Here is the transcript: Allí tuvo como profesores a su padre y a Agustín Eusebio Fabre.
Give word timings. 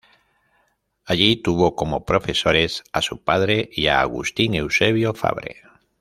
Allí 1.05 1.35
tuvo 1.43 1.75
como 1.75 2.05
profesores 2.05 2.83
a 2.91 3.03
su 3.03 3.23
padre 3.23 3.69
y 3.71 3.85
a 3.85 4.01
Agustín 4.01 4.55
Eusebio 4.55 5.13
Fabre. 5.13 5.57